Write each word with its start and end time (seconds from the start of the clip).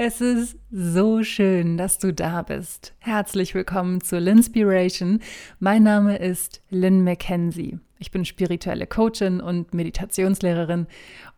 Es 0.00 0.20
ist 0.20 0.56
so 0.70 1.24
schön, 1.24 1.76
dass 1.76 1.98
du 1.98 2.14
da 2.14 2.42
bist. 2.42 2.94
Herzlich 3.00 3.56
willkommen 3.56 4.00
zu 4.00 4.20
Linspiration. 4.20 5.18
Mein 5.58 5.82
Name 5.82 6.18
ist 6.18 6.62
Lynn 6.70 7.02
McKenzie. 7.02 7.80
Ich 7.98 8.12
bin 8.12 8.24
spirituelle 8.24 8.86
Coachin 8.86 9.40
und 9.40 9.74
Meditationslehrerin 9.74 10.86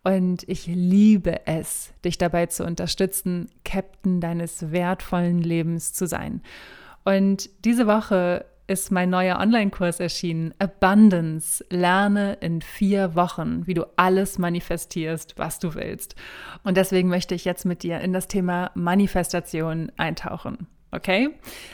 und 0.03 0.47
ich 0.47 0.67
liebe 0.67 1.47
es, 1.47 1.91
dich 2.05 2.19
dabei 2.19 2.45
zu 2.45 2.63
unterstützen, 2.63 3.49
Captain 3.65 4.21
deines 4.21 4.71
wertvollen 4.71 5.41
Lebens 5.41 5.93
zu 5.93 6.05
sein. 6.05 6.43
Und 7.03 7.49
diese 7.65 7.87
Woche 7.87 8.45
ist 8.71 8.89
mein 8.89 9.09
neuer 9.09 9.37
Online-Kurs 9.39 9.99
erschienen. 9.99 10.53
Abundance. 10.57 11.63
Lerne 11.69 12.37
in 12.39 12.61
vier 12.61 13.15
Wochen, 13.15 13.67
wie 13.67 13.73
du 13.73 13.85
alles 13.97 14.37
manifestierst, 14.37 15.33
was 15.37 15.59
du 15.59 15.75
willst. 15.75 16.15
Und 16.63 16.77
deswegen 16.77 17.09
möchte 17.09 17.35
ich 17.35 17.43
jetzt 17.43 17.65
mit 17.65 17.83
dir 17.83 17.99
in 17.99 18.13
das 18.13 18.29
Thema 18.29 18.71
Manifestation 18.73 19.91
eintauchen. 19.97 20.67
Okay? 20.91 21.31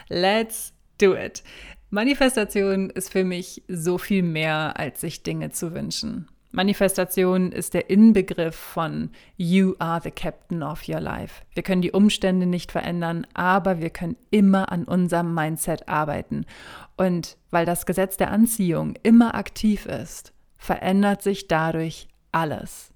Let's 0.09 0.73
do 0.99 1.15
it. 1.15 1.43
Manifestation 1.91 2.89
ist 2.89 3.11
für 3.11 3.23
mich 3.23 3.63
so 3.67 3.99
viel 3.99 4.23
mehr, 4.23 4.73
als 4.77 5.01
sich 5.01 5.21
Dinge 5.21 5.51
zu 5.51 5.75
wünschen. 5.75 6.27
Manifestation 6.51 7.51
ist 7.51 7.73
der 7.73 7.89
Inbegriff 7.89 8.55
von 8.55 9.09
You 9.35 9.75
are 9.79 10.01
the 10.01 10.11
captain 10.11 10.63
of 10.63 10.87
your 10.87 11.01
life. 11.01 11.43
Wir 11.53 11.61
können 11.61 11.81
die 11.81 11.91
Umstände 11.91 12.45
nicht 12.45 12.71
verändern, 12.71 13.27
aber 13.33 13.79
wir 13.81 13.89
können 13.89 14.15
immer 14.31 14.71
an 14.71 14.85
unserem 14.85 15.33
Mindset 15.33 15.89
arbeiten. 15.89 16.45
Und 16.95 17.37
weil 17.51 17.65
das 17.65 17.85
Gesetz 17.85 18.17
der 18.17 18.31
Anziehung 18.31 18.95
immer 19.03 19.35
aktiv 19.35 19.85
ist, 19.85 20.33
verändert 20.57 21.21
sich 21.21 21.47
dadurch 21.47 22.07
alles. 22.31 22.91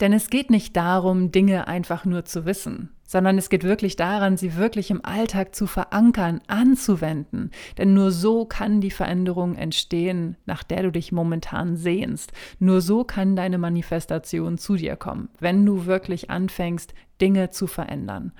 Denn 0.00 0.12
es 0.12 0.28
geht 0.28 0.50
nicht 0.50 0.76
darum, 0.76 1.30
Dinge 1.30 1.68
einfach 1.68 2.04
nur 2.04 2.24
zu 2.24 2.44
wissen, 2.44 2.90
sondern 3.14 3.38
es 3.38 3.48
geht 3.48 3.62
wirklich 3.62 3.94
daran, 3.94 4.36
sie 4.36 4.56
wirklich 4.56 4.90
im 4.90 5.04
Alltag 5.04 5.54
zu 5.54 5.68
verankern, 5.68 6.40
anzuwenden. 6.48 7.52
Denn 7.78 7.94
nur 7.94 8.10
so 8.10 8.44
kann 8.44 8.80
die 8.80 8.90
Veränderung 8.90 9.54
entstehen, 9.54 10.36
nach 10.46 10.64
der 10.64 10.82
du 10.82 10.90
dich 10.90 11.12
momentan 11.12 11.76
sehnst. 11.76 12.32
Nur 12.58 12.80
so 12.80 13.04
kann 13.04 13.36
deine 13.36 13.56
Manifestation 13.56 14.58
zu 14.58 14.74
dir 14.74 14.96
kommen, 14.96 15.28
wenn 15.38 15.64
du 15.64 15.86
wirklich 15.86 16.28
anfängst, 16.28 16.92
Dinge 17.20 17.50
zu 17.50 17.68
verändern. 17.68 18.32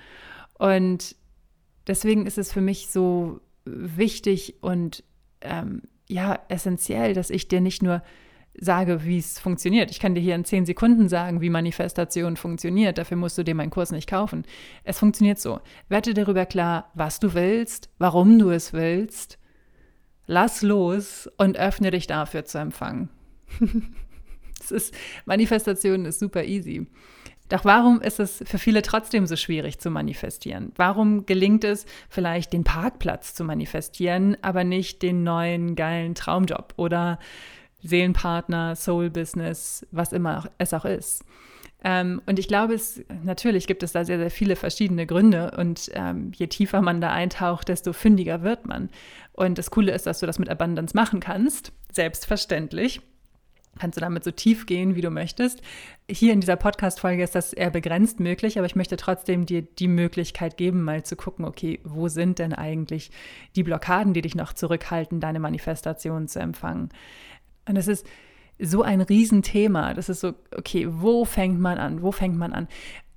Und 0.58 1.14
deswegen 1.86 2.27
ist 2.27 2.39
es 2.39 2.52
für 2.52 2.61
mich 2.61 2.89
so 2.89 3.42
wichtig 3.64 4.56
und 4.61 5.05
ähm, 5.41 5.83
ja, 6.08 6.41
essentiell, 6.48 7.14
dass 7.14 7.30
ich 7.30 7.47
dir 7.47 7.61
nicht 7.61 7.84
nur 7.84 8.02
sage, 8.58 9.05
wie 9.05 9.19
es 9.19 9.38
funktioniert. 9.38 9.91
Ich 9.91 10.00
kann 10.00 10.14
dir 10.14 10.20
hier 10.20 10.34
in 10.34 10.44
zehn 10.44 10.66
Sekunden 10.66 11.08
sagen, 11.08 11.41
wie 11.41 11.50
Manifestation 11.50 12.36
funktioniert. 12.36 12.98
Dafür 12.98 13.16
musst 13.16 13.36
du 13.38 13.42
dir 13.42 13.55
meinen 13.55 13.70
Kurs 13.70 13.91
nicht 13.91 14.08
kaufen. 14.08 14.44
Es 14.84 14.98
funktioniert 14.98 15.38
so. 15.38 15.61
Werde 15.88 16.14
darüber 16.14 16.46
klar, 16.46 16.91
was 16.94 17.20
du 17.20 17.34
willst, 17.34 17.91
warum 17.98 18.38
du 18.38 18.50
es 18.50 18.72
willst. 18.72 19.38
Lass 20.27 20.62
los 20.62 21.28
und 21.36 21.58
öffne 21.58 21.91
dich 21.91 22.06
dafür 22.06 22.44
zu 22.44 22.58
empfangen. 22.58 23.11
es 24.61 24.70
ist, 24.70 24.94
Manifestation 25.27 26.06
ist 26.06 26.20
super 26.20 26.44
easy. 26.44 26.86
Doch 27.50 27.66
warum 27.66 28.00
ist 28.00 28.20
es 28.20 28.42
für 28.46 28.58
viele 28.58 28.80
trotzdem 28.80 29.27
so 29.27 29.36
schwierig 29.36 29.78
zu 29.78 29.91
manifestieren? 29.91 30.72
Warum 30.77 31.27
gelingt 31.27 31.62
es 31.62 31.84
vielleicht, 32.08 32.55
den 32.55 32.64
Parkplatz 32.64 33.34
zu 33.34 33.44
manifestieren, 33.44 34.36
aber 34.41 34.64
nicht 34.64 35.02
den 35.02 35.24
neuen 35.24 35.77
geilen 35.77 36.14
Traumjob 36.14 36.72
oder 36.77 37.18
Seelenpartner, 37.84 38.74
Soul 38.77 39.10
Business, 39.10 39.86
was 39.90 40.12
immer 40.12 40.50
es 40.58 40.74
auch 40.74 40.84
ist. 40.84 41.24
Ähm, 41.84 42.22
und 42.27 42.38
ich 42.38 42.48
glaube, 42.48 42.74
es 42.74 43.04
natürlich 43.22 43.66
gibt 43.66 43.82
es 43.82 43.92
da 43.92 44.04
sehr, 44.04 44.18
sehr 44.18 44.30
viele 44.30 44.56
verschiedene 44.56 45.06
Gründe. 45.06 45.52
Und 45.56 45.90
ähm, 45.94 46.32
je 46.34 46.46
tiefer 46.46 46.80
man 46.80 47.00
da 47.00 47.12
eintaucht, 47.12 47.68
desto 47.68 47.92
fündiger 47.92 48.42
wird 48.42 48.66
man. 48.66 48.88
Und 49.32 49.58
das 49.58 49.70
Coole 49.70 49.92
ist, 49.92 50.06
dass 50.06 50.20
du 50.20 50.27
das 50.27 50.38
mit 50.38 50.48
Abundance 50.48 50.96
machen 50.96 51.20
kannst, 51.20 51.72
selbstverständlich 51.92 53.00
kannst 53.78 53.96
du 53.96 54.00
damit 54.00 54.24
so 54.24 54.30
tief 54.30 54.67
gehen, 54.67 54.94
wie 54.94 55.00
du 55.00 55.11
möchtest. 55.11 55.61
Hier 56.08 56.33
in 56.33 56.40
dieser 56.40 56.56
Podcast-Folge 56.56 57.23
ist 57.23 57.34
das 57.34 57.52
eher 57.52 57.70
begrenzt 57.70 58.20
möglich, 58.20 58.58
aber 58.58 58.67
ich 58.67 58.77
möchte 58.77 58.96
trotzdem 58.96 59.46
dir 59.46 59.62
die 59.62 59.89
Möglichkeit 59.89 60.56
geben, 60.56 60.83
mal 60.83 61.02
zu 61.02 61.17
gucken, 61.17 61.44
okay, 61.44 61.80
wo 61.84 62.08
sind 62.08 62.39
denn 62.39 62.52
eigentlich 62.52 63.11
die 63.56 63.62
Blockaden, 63.62 64.14
die 64.14 64.23
dich 64.23 64.34
noch 64.34 64.52
zurückhalten, 64.52 65.20
deine 65.20 65.40
Manifestation 65.40 66.28
zu 66.28 66.40
empfangen? 66.40 66.90
Und 67.69 67.77
es 67.77 67.89
ist 67.89 68.07
so 68.58 68.83
ein 68.83 69.01
Riesenthema. 69.01 69.95
Das 69.95 70.08
ist 70.08 70.20
so, 70.20 70.35
okay, 70.57 70.86
wo 70.89 71.25
fängt 71.25 71.61
man 71.61 71.79
an? 71.79 72.02
Wo 72.02 72.13
fängt 72.13 72.36
man 72.36 72.52
an? 72.52 72.69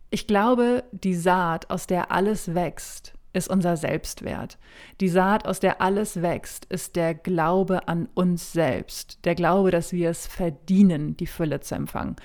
Ich 0.10 0.28
glaube, 0.28 0.84
die 0.92 1.16
Saat, 1.16 1.70
aus 1.70 1.88
der 1.88 2.12
alles 2.12 2.56
wächst, 2.56 3.14
ist 3.34 3.50
unser 3.50 3.78
Selbstwert. 3.78 4.58
Die 5.00 5.10
Saat, 5.10 5.46
aus 5.46 5.60
der 5.60 5.82
alles 5.82 6.22
wächst, 6.22 6.66
ist 6.66 6.96
der 6.96 7.14
Glaube 7.14 7.88
an 7.88 8.10
uns 8.14 8.52
selbst. 8.52 9.24
Der 9.26 9.36
Glaube, 9.36 9.72
dass 9.72 9.94
wir 9.94 10.10
es 10.10 10.28
verdienen, 10.28 11.18
die 11.18 11.28
Fülle 11.28 11.60
zu 11.60 11.76
empfangen. 11.76 12.16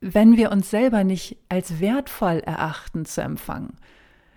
Wenn 0.00 0.36
wir 0.36 0.52
uns 0.52 0.70
selber 0.70 1.02
nicht 1.02 1.38
als 1.48 1.80
wertvoll 1.80 2.40
erachten 2.40 3.06
zu 3.06 3.22
empfangen, 3.22 3.78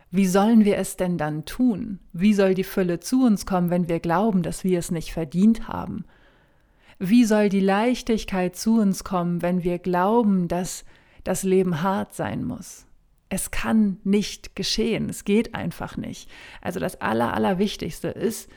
wie 0.09 0.25
sollen 0.25 0.63
wir 0.63 0.77
es 0.77 0.95
denn 0.95 1.17
dann 1.17 1.44
tun? 1.44 2.00
Wie 2.13 2.33
soll 2.33 2.53
die 2.53 2.63
Fülle 2.63 3.01
zu 3.01 3.25
uns 3.25 3.45
kommen, 3.45 3.69
wenn 3.69 3.89
wir 3.89 4.00
glauben, 4.00 4.41
dass 4.41 4.63
wir 4.63 4.79
es 4.79 4.91
nicht 4.91 5.11
verdient 5.11 5.67
haben? 5.67 6.06
Wie 6.99 7.25
soll 7.25 7.49
die 7.49 7.59
Leichtigkeit 7.59 8.55
zu 8.55 8.79
uns 8.79 9.03
kommen, 9.03 9.41
wenn 9.41 9.63
wir 9.63 9.77
glauben, 9.77 10.47
dass 10.47 10.83
das 11.23 11.43
Leben 11.43 11.83
hart 11.83 12.13
sein 12.13 12.43
muss? 12.43 12.85
Es 13.29 13.51
kann 13.51 13.97
nicht 14.03 14.55
geschehen, 14.55 15.09
es 15.09 15.25
geht 15.25 15.53
einfach 15.53 15.97
nicht. 15.97 16.29
Also 16.61 16.79
das 16.79 17.01
Aller, 17.01 17.33
Allerwichtigste 17.33 18.07
ist 18.07 18.49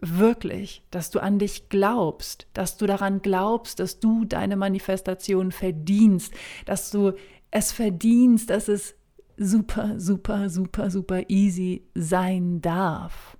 wirklich, 0.00 0.82
dass 0.90 1.10
du 1.10 1.20
an 1.20 1.38
dich 1.38 1.68
glaubst, 1.68 2.46
dass 2.52 2.76
du 2.76 2.86
daran 2.86 3.22
glaubst, 3.22 3.80
dass 3.80 4.00
du 4.00 4.24
deine 4.24 4.56
Manifestation 4.56 5.50
verdienst, 5.50 6.32
dass 6.66 6.90
du 6.90 7.12
es 7.50 7.72
verdienst, 7.72 8.50
dass 8.50 8.68
es 8.68 8.94
super, 9.36 9.98
super, 9.98 10.48
super, 10.48 10.90
super 10.90 11.28
easy 11.28 11.84
sein 11.94 12.60
darf. 12.60 13.36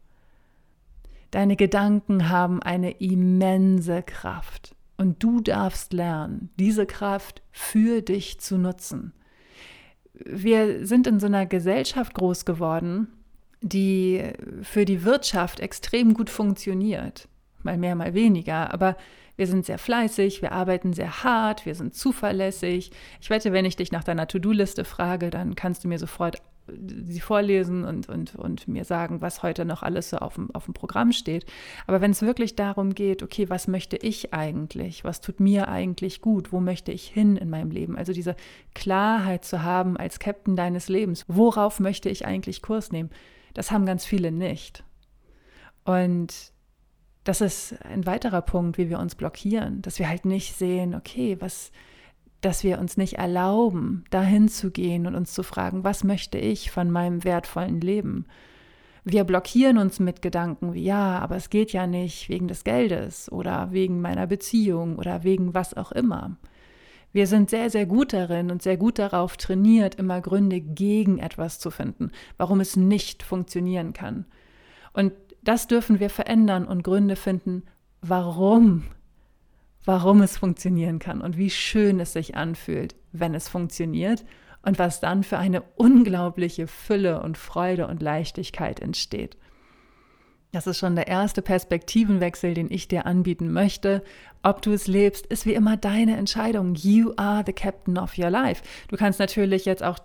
Deine 1.35 1.57
Gedanken 1.57 2.29
haben 2.29 2.63
eine 2.63 2.93
immense 3.01 4.05
Kraft 4.05 4.77
und 4.97 5.21
du 5.21 5.41
darfst 5.41 5.93
lernen, 5.93 6.51
diese 6.61 6.87
Kraft 6.87 7.43
für 7.51 8.03
dich 8.03 8.39
zu 8.39 8.57
nutzen. 8.57 9.13
Wir 10.13 10.87
sind 10.87 11.09
in 11.09 11.19
so 11.19 11.27
einer 11.27 11.45
Gesellschaft 11.45 12.15
groß 12.15 12.45
geworden, 12.45 13.09
die 13.63 14.23
für 14.63 14.85
die 14.85 15.03
Wirtschaft 15.03 15.59
extrem 15.59 16.15
gut 16.15 16.31
funktioniert. 16.31 17.27
Mal 17.65 17.79
mehr, 17.79 17.97
mal 17.97 18.15
weniger, 18.15 18.73
aber 18.73 18.97
wir 19.35 19.49
sind 19.49 19.67
sehr 19.67 19.79
fleißig, 19.79 20.41
wir 20.41 20.53
arbeiten 20.53 20.93
sehr 20.93 21.25
hart, 21.25 21.67
wir 21.67 21.75
sind 21.75 21.97
zuverlässig. 21.97 22.93
Ich 23.21 23.29
wette, 23.29 23.53
wenn 23.53 23.65
ich 23.65 23.75
dich 23.75 23.91
nach 23.91 24.05
deiner 24.05 24.29
To-Do-Liste 24.29 24.85
frage, 24.85 25.31
dann 25.31 25.57
kannst 25.57 25.83
du 25.83 25.89
mir 25.89 25.99
sofort 25.99 26.41
sie 26.67 27.21
vorlesen 27.21 27.85
und, 27.85 28.09
und, 28.09 28.35
und 28.37 28.69
mir 28.69 28.85
sagen, 28.85 29.21
was 29.21 29.43
heute 29.43 29.65
noch 29.65 29.83
alles 29.83 30.11
so 30.11 30.19
auf 30.19 30.35
dem, 30.35 30.55
auf 30.55 30.65
dem 30.65 30.75
Programm 30.75 31.13
steht. 31.13 31.45
Aber 31.87 32.01
wenn 32.01 32.11
es 32.11 32.23
wirklich 32.23 32.57
darum 32.57 32.95
geht, 32.95 33.23
okay, 33.23 33.51
was 33.51 33.69
möchte 33.69 33.97
ich 33.97 34.33
eigentlich? 34.33 35.05
Was 35.05 35.21
tut 35.21 35.41
mir 35.41 35.69
eigentlich 35.69 36.21
gut? 36.21 36.53
Wo 36.53 36.61
möchte 36.61 36.93
ich 36.93 37.07
hin 37.07 37.37
in 37.37 37.51
meinem 37.51 37.71
Leben? 37.71 37.97
Also 37.97 38.13
diese 38.13 38.35
Klarheit 38.75 39.45
zu 39.45 39.63
haben 39.63 39.97
als 39.97 40.19
Captain 40.19 40.57
deines 40.57 40.89
Lebens. 40.89 41.25
Worauf 41.29 41.81
möchte 41.81 42.09
ich 42.09 42.25
eigentlich 42.27 42.63
Kurs 42.63 42.93
nehmen? 42.93 43.11
Das 43.53 43.71
haben 43.71 43.87
ganz 43.87 44.05
viele 44.05 44.33
nicht. 44.33 44.85
Und 45.85 46.53
das 47.25 47.41
ist 47.41 47.75
ein 47.85 48.07
weiterer 48.07 48.43
Punkt, 48.43 48.79
wie 48.79 48.89
wir 48.89 48.99
uns 48.99 49.15
blockieren, 49.15 49.83
dass 49.83 49.99
wir 49.99 50.09
halt 50.09 50.25
nicht 50.25 50.55
sehen, 50.57 50.95
okay, 50.95 51.37
was, 51.41 51.73
dass 52.45 52.63
wir 52.63 52.79
uns 52.79 52.97
nicht 52.97 53.15
erlauben, 53.15 54.05
dahin 54.11 54.49
zu 54.49 54.71
gehen 54.71 55.07
und 55.07 55.15
uns 55.15 55.33
zu 55.33 55.43
fragen, 55.43 55.85
was 55.85 56.05
möchte 56.05 56.39
ich 56.39 56.71
von 56.71 56.91
meinem 56.91 57.25
wertvollen 57.25 57.81
Leben? 57.81 58.27
Wir 59.05 59.25
blockieren 59.25 59.79
uns 59.79 60.01
mit 60.01 60.23
Gedanken 60.23 60.75
wie, 60.75 60.85
ja, 60.85 61.19
aber 61.19 61.37
es 61.37 61.51
geht 61.51 61.73
ja 61.73 61.87
nicht 61.87 62.29
wegen 62.29 62.49
des 62.49 62.65
Geldes 62.65 63.31
oder 63.31 63.73
wegen 63.73 64.01
meiner 64.01 64.27
Beziehung 64.27 64.97
oder 64.97 65.25
wegen 65.25 65.55
was 65.55 65.75
auch 65.75 65.93
immer. 65.93 66.37
Wir 67.13 67.27
sind 67.27 67.49
sehr, 67.49 67.71
sehr 67.71 67.87
gut 67.87 68.13
darin 68.13 68.51
und 68.51 68.63
sehr 68.63 68.77
gut 68.77 68.99
darauf 68.99 69.37
trainiert, 69.37 69.95
immer 69.95 70.21
Gründe 70.21 70.61
gegen 70.61 71.19
etwas 71.19 71.61
zu 71.61 71.71
finden, 71.71 72.11
warum 72.39 72.61
es 72.61 72.77
nicht 72.77 73.23
funktionieren 73.23 73.93
kann. 73.93 74.25
Und 74.93 75.13
das 75.43 75.67
dürfen 75.67 76.01
wir 76.01 76.11
verändern 76.11 76.67
und 76.67 76.83
Gründe 76.83 77.17
finden, 77.17 77.63
warum 78.01 78.85
warum 79.85 80.23
es 80.23 80.39
funktionieren 80.39 80.99
kann 80.99 81.21
und 81.21 81.37
wie 81.37 81.51
schön 81.51 82.01
es 82.01 82.13
sich 82.13 82.37
anfühlt, 82.37 82.95
wenn 83.13 83.35
es 83.35 83.49
funktioniert 83.49 84.25
und 84.63 84.79
was 84.79 85.01
dann 85.01 85.23
für 85.23 85.39
eine 85.39 85.63
unglaubliche 85.77 86.67
Fülle 86.67 87.21
und 87.23 87.37
Freude 87.37 87.87
und 87.87 88.03
Leichtigkeit 88.03 88.81
entsteht. 88.81 89.37
Das 90.53 90.69
ist 90.69 90.79
schon 90.79 90.95
der 90.95 91.09
erste 91.09 91.43
Perspektivenwechsel, 91.43 92.55
den 92.55 92.71
ich 92.71 92.87
dir 92.87 93.07
anbieten 93.07 93.53
möchte. 93.53 94.05
Ob 94.43 94.63
du 94.63 94.73
es 94.73 94.87
lebst, 94.87 95.27
ist 95.27 95.47
wie 95.47 95.55
immer 95.55 95.77
deine 95.77 96.17
Entscheidung. 96.17 96.77
You 96.77 97.13
are 97.17 97.43
the 97.45 97.53
captain 97.53 97.99
of 97.99 98.17
your 98.17 98.31
life. 98.31 98.63
Du 98.89 98.97
kannst 98.97 99.19
natürlich 99.19 99.65
jetzt 99.65 99.83
auch 99.83 99.99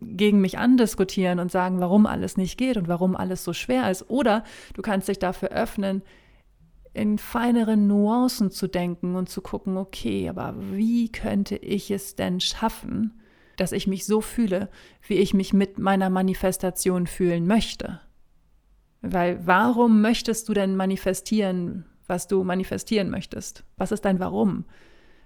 gegen 0.00 0.40
mich 0.40 0.56
andiskutieren 0.56 1.38
und 1.38 1.52
sagen, 1.52 1.80
warum 1.80 2.06
alles 2.06 2.38
nicht 2.38 2.56
geht 2.56 2.78
und 2.78 2.88
warum 2.88 3.14
alles 3.14 3.44
so 3.44 3.52
schwer 3.52 3.90
ist. 3.90 4.08
Oder 4.08 4.44
du 4.72 4.80
kannst 4.80 5.08
dich 5.08 5.18
dafür 5.18 5.50
öffnen, 5.50 6.02
in 6.96 7.18
feineren 7.18 7.86
Nuancen 7.86 8.50
zu 8.50 8.68
denken 8.68 9.16
und 9.16 9.28
zu 9.28 9.42
gucken, 9.42 9.76
okay, 9.76 10.30
aber 10.30 10.54
wie 10.72 11.12
könnte 11.12 11.56
ich 11.56 11.90
es 11.90 12.16
denn 12.16 12.40
schaffen, 12.40 13.20
dass 13.58 13.72
ich 13.72 13.86
mich 13.86 14.06
so 14.06 14.22
fühle, 14.22 14.70
wie 15.06 15.16
ich 15.16 15.34
mich 15.34 15.52
mit 15.52 15.78
meiner 15.78 16.08
Manifestation 16.08 17.06
fühlen 17.06 17.46
möchte? 17.46 18.00
Weil 19.02 19.46
warum 19.46 20.00
möchtest 20.00 20.48
du 20.48 20.54
denn 20.54 20.74
manifestieren, 20.74 21.84
was 22.06 22.28
du 22.28 22.44
manifestieren 22.44 23.10
möchtest? 23.10 23.64
Was 23.76 23.92
ist 23.92 24.06
dein 24.06 24.18
Warum? 24.18 24.64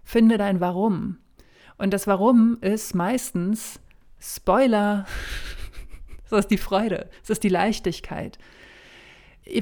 Finde 0.02 0.38
dein 0.38 0.60
Warum. 0.60 1.18
Und 1.78 1.94
das 1.94 2.08
Warum 2.08 2.58
ist 2.62 2.96
meistens 2.96 3.78
Spoiler. 4.18 5.06
das 6.30 6.40
ist 6.40 6.50
die 6.50 6.58
Freude, 6.58 7.08
es 7.22 7.30
ist 7.30 7.44
die 7.44 7.48
Leichtigkeit. 7.48 8.38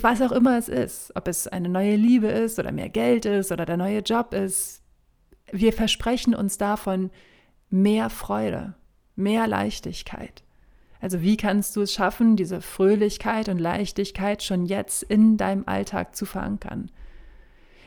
Was 0.00 0.20
auch 0.22 0.32
immer 0.32 0.58
es 0.58 0.68
ist, 0.68 1.12
ob 1.14 1.28
es 1.28 1.46
eine 1.46 1.68
neue 1.68 1.96
Liebe 1.96 2.26
ist 2.28 2.58
oder 2.58 2.72
mehr 2.72 2.88
Geld 2.88 3.24
ist 3.24 3.52
oder 3.52 3.64
der 3.64 3.76
neue 3.76 4.00
Job 4.00 4.34
ist, 4.34 4.82
wir 5.50 5.72
versprechen 5.72 6.34
uns 6.34 6.58
davon 6.58 7.10
mehr 7.70 8.10
Freude, 8.10 8.74
mehr 9.16 9.46
Leichtigkeit. 9.46 10.42
Also 11.00 11.22
wie 11.22 11.36
kannst 11.36 11.76
du 11.76 11.82
es 11.82 11.92
schaffen, 11.92 12.36
diese 12.36 12.60
Fröhlichkeit 12.60 13.48
und 13.48 13.58
Leichtigkeit 13.58 14.42
schon 14.42 14.66
jetzt 14.66 15.04
in 15.04 15.36
deinem 15.36 15.64
Alltag 15.66 16.16
zu 16.16 16.26
verankern? 16.26 16.90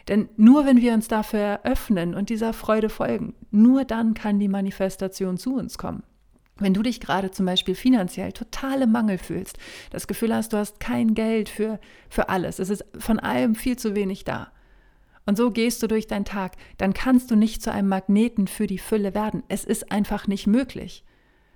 Denn 0.07 0.29
nur 0.37 0.65
wenn 0.65 0.81
wir 0.81 0.93
uns 0.93 1.07
dafür 1.07 1.59
öffnen 1.63 2.15
und 2.15 2.29
dieser 2.29 2.53
Freude 2.53 2.89
folgen, 2.89 3.35
nur 3.51 3.85
dann 3.85 4.13
kann 4.13 4.39
die 4.39 4.47
Manifestation 4.47 5.37
zu 5.37 5.55
uns 5.55 5.77
kommen. 5.77 6.03
Wenn 6.57 6.73
du 6.73 6.83
dich 6.83 6.99
gerade 6.99 7.31
zum 7.31 7.45
Beispiel 7.45 7.75
finanziell 7.75 8.33
total 8.33 8.83
im 8.83 8.91
Mangel 8.91 9.17
fühlst, 9.17 9.57
das 9.89 10.07
Gefühl 10.07 10.33
hast, 10.33 10.53
du 10.53 10.57
hast 10.57 10.79
kein 10.79 11.15
Geld 11.15 11.49
für, 11.49 11.79
für 12.09 12.29
alles, 12.29 12.59
es 12.59 12.69
ist 12.69 12.85
von 12.99 13.19
allem 13.19 13.55
viel 13.55 13.77
zu 13.77 13.95
wenig 13.95 14.23
da. 14.23 14.51
Und 15.25 15.37
so 15.37 15.51
gehst 15.51 15.81
du 15.81 15.87
durch 15.87 16.07
deinen 16.07 16.25
Tag, 16.25 16.57
dann 16.77 16.93
kannst 16.93 17.31
du 17.31 17.35
nicht 17.35 17.61
zu 17.61 17.71
einem 17.71 17.89
Magneten 17.89 18.47
für 18.47 18.67
die 18.67 18.79
Fülle 18.79 19.13
werden. 19.13 19.43
Es 19.47 19.63
ist 19.63 19.91
einfach 19.91 20.27
nicht 20.27 20.47
möglich. 20.47 21.03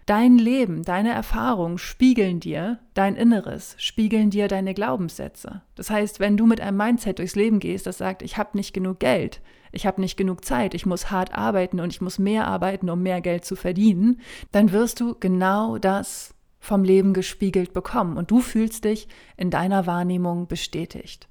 Dein 0.06 0.38
Leben, 0.38 0.84
deine 0.84 1.12
Erfahrungen 1.14 1.80
spiegeln 1.80 2.40
dir 2.40 2.80
dein 2.94 3.16
Inneres, 3.16 3.76
spiegeln 3.80 4.30
dir 4.30 4.48
deine 4.48 4.76
Glaubenssätze. 4.76 5.64
Das 5.74 5.90
heißt, 5.90 6.20
wenn 6.20 6.38
du 6.38 6.46
mit 6.46 6.62
einem 6.62 6.78
Mindset 6.78 7.18
durchs 7.18 7.36
Leben 7.36 7.60
gehst, 7.60 7.88
das 7.88 7.98
sagt, 7.98 8.22
ich 8.22 8.38
habe 8.38 8.56
nicht 8.56 8.72
genug 8.72 9.00
Geld, 9.00 9.42
ich 9.72 9.88
habe 9.88 10.00
nicht 10.02 10.16
genug 10.16 10.46
Zeit, 10.46 10.76
ich 10.76 10.86
muss 10.86 11.10
hart 11.10 11.34
arbeiten 11.34 11.80
und 11.80 11.92
ich 11.92 12.02
muss 12.02 12.20
mehr 12.20 12.46
arbeiten, 12.46 12.88
um 12.92 13.02
mehr 13.02 13.20
Geld 13.20 13.46
zu 13.46 13.56
verdienen, 13.56 14.22
dann 14.52 14.72
wirst 14.72 15.00
du 15.00 15.16
genau 15.20 15.80
das 15.80 16.36
vom 16.60 16.84
Leben 16.84 17.14
gespiegelt 17.14 17.74
bekommen 17.74 18.16
und 18.16 18.30
du 18.30 18.42
fühlst 18.42 18.86
dich 18.86 19.08
in 19.38 19.50
deiner 19.50 19.88
Wahrnehmung 19.88 20.48
bestätigt. 20.48 21.28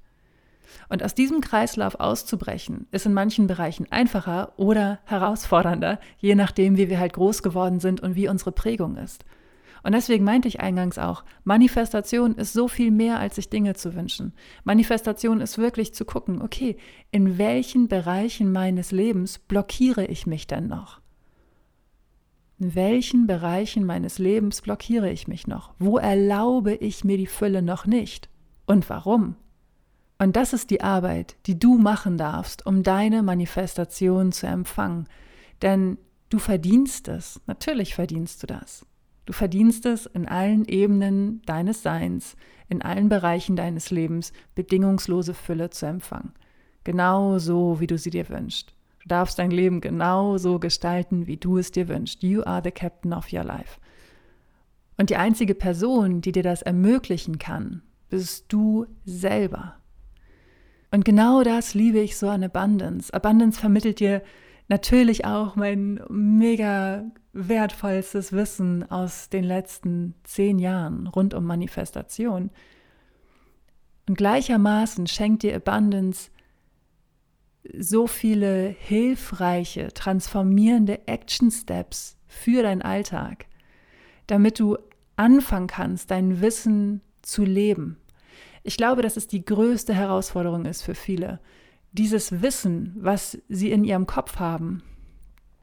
Und 0.89 1.03
aus 1.03 1.15
diesem 1.15 1.41
Kreislauf 1.41 1.95
auszubrechen, 1.99 2.87
ist 2.91 3.05
in 3.05 3.13
manchen 3.13 3.47
Bereichen 3.47 3.87
einfacher 3.91 4.53
oder 4.57 4.99
herausfordernder, 5.05 5.99
je 6.17 6.35
nachdem, 6.35 6.77
wie 6.77 6.89
wir 6.89 6.99
halt 6.99 7.13
groß 7.13 7.43
geworden 7.43 7.79
sind 7.79 8.01
und 8.01 8.15
wie 8.15 8.27
unsere 8.27 8.51
Prägung 8.51 8.97
ist. 8.97 9.25
Und 9.85 9.93
deswegen 9.93 10.23
meinte 10.23 10.47
ich 10.47 10.61
eingangs 10.61 10.97
auch, 10.97 11.23
Manifestation 11.43 12.33
ist 12.33 12.53
so 12.53 12.67
viel 12.67 12.89
mehr, 12.89 13.19
als 13.19 13.35
sich 13.35 13.51
Dinge 13.51 13.75
zu 13.75 13.93
wünschen. 13.93 14.33
Manifestation 14.63 15.41
ist 15.41 15.59
wirklich 15.59 15.93
zu 15.93 16.05
gucken, 16.05 16.41
okay, 16.41 16.77
in 17.11 17.37
welchen 17.37 17.87
Bereichen 17.87 18.51
meines 18.51 18.91
Lebens 18.91 19.37
blockiere 19.37 20.05
ich 20.05 20.25
mich 20.25 20.47
denn 20.47 20.67
noch? 20.67 21.01
In 22.57 22.73
welchen 22.73 23.27
Bereichen 23.27 23.85
meines 23.85 24.17
Lebens 24.17 24.61
blockiere 24.61 25.11
ich 25.11 25.27
mich 25.27 25.45
noch? 25.45 25.75
Wo 25.77 25.99
erlaube 25.99 26.73
ich 26.73 27.03
mir 27.03 27.17
die 27.17 27.27
Fülle 27.27 27.61
noch 27.61 27.85
nicht? 27.85 28.27
Und 28.65 28.89
warum? 28.89 29.35
Und 30.17 30.35
das 30.35 30.53
ist 30.53 30.69
die 30.69 30.81
Arbeit, 30.81 31.35
die 31.45 31.59
du 31.59 31.77
machen 31.77 32.17
darfst, 32.17 32.65
um 32.65 32.83
deine 32.83 33.21
Manifestation 33.21 34.31
zu 34.31 34.47
empfangen. 34.47 35.07
Denn 35.61 35.97
du 36.29 36.39
verdienst 36.39 37.07
es, 37.07 37.41
natürlich 37.47 37.95
verdienst 37.95 38.41
du 38.43 38.47
das. 38.47 38.85
Du 39.25 39.33
verdienst 39.33 39.85
es 39.85 40.05
in 40.05 40.27
allen 40.27 40.65
Ebenen 40.65 41.41
deines 41.45 41.81
Seins, 41.81 42.35
in 42.69 42.81
allen 42.81 43.09
Bereichen 43.09 43.55
deines 43.55 43.91
Lebens, 43.91 44.31
bedingungslose 44.53 45.33
Fülle 45.33 45.69
zu 45.71 45.87
empfangen. 45.87 46.33
Genau 46.83 47.39
so, 47.39 47.79
wie 47.79 47.87
du 47.87 47.97
sie 47.97 48.11
dir 48.11 48.29
wünschst. 48.29 48.73
Du 49.01 49.09
darfst 49.09 49.37
dein 49.37 49.51
Leben 49.51 49.81
genau 49.81 50.37
so 50.37 50.59
gestalten, 50.59 51.27
wie 51.27 51.37
du 51.37 51.57
es 51.57 51.71
dir 51.71 51.87
wünschst. 51.87 52.23
You 52.23 52.43
are 52.43 52.61
the 52.63 52.71
captain 52.71 53.13
of 53.13 53.33
your 53.33 53.43
life. 53.43 53.79
Und 54.97 55.09
die 55.09 55.17
einzige 55.17 55.55
Person, 55.55 56.21
die 56.21 56.31
dir 56.31 56.43
das 56.43 56.61
ermöglichen 56.61 57.37
kann, 57.37 57.81
bist 58.09 58.45
du 58.49 58.85
selber. 59.03 59.75
Und 60.95 61.03
genau 61.03 61.43
das 61.43 61.73
liebe 61.73 61.99
ich 61.99 62.15
so 62.15 62.29
an 62.29 62.41
Abundance. 62.41 63.13
Abundance 63.13 63.59
vermittelt 63.59 63.99
dir 63.99 64.23
natürlich 64.69 65.25
auch 65.25 65.57
mein 65.57 65.99
mega 66.07 67.03
wertvollstes 67.33 68.31
Wissen 68.31 68.89
aus 68.89 69.27
den 69.27 69.43
letzten 69.43 70.15
zehn 70.23 70.57
Jahren 70.57 71.07
rund 71.07 71.33
um 71.33 71.43
Manifestation. 71.43 72.49
Und 74.07 74.17
gleichermaßen 74.17 75.05
schenkt 75.07 75.43
dir 75.43 75.57
Abundance 75.57 76.31
so 77.77 78.07
viele 78.07 78.73
hilfreiche, 78.79 79.89
transformierende 79.93 81.09
Action 81.09 81.51
Steps 81.51 82.15
für 82.25 82.63
deinen 82.63 82.83
Alltag, 82.83 83.47
damit 84.27 84.61
du 84.61 84.77
anfangen 85.17 85.67
kannst, 85.67 86.09
dein 86.09 86.39
Wissen 86.39 87.01
zu 87.21 87.43
leben. 87.43 87.97
Ich 88.67 88.77
glaube, 88.77 89.03
dass 89.03 89.15
es 89.15 89.27
die 89.27 89.45
größte 89.45 89.93
Herausforderung 89.93 90.65
ist 90.65 90.81
für 90.81 90.95
viele, 90.95 91.39
dieses 91.91 92.41
Wissen, 92.41 92.95
was 92.97 93.37
sie 93.47 93.69
in 93.69 93.83
ihrem 93.83 94.07
Kopf 94.07 94.39
haben, 94.39 94.81